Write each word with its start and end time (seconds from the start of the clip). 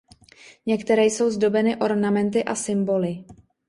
Některé 0.65 1.05
jsou 1.05 1.29
zdobeny 1.29 1.75
ornamenty 1.75 2.43
a 2.43 2.55
symboly. 2.55 3.23